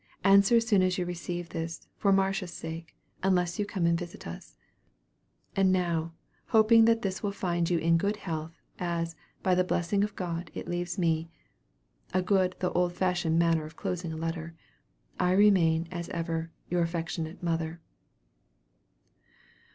[0.23, 4.25] Answer as soon as you receive this, for Marcia's sake, unless you come and visit
[4.25, 4.57] us.
[5.55, 6.13] "And now,
[6.47, 10.49] hoping that this will find you in good health, as, by the blessing of God,
[10.55, 11.29] it leaves me,
[12.15, 14.55] (a good though an old fashioned manner of closing a letter,)
[15.19, 17.79] I remain as ever, "Your affectionate mother."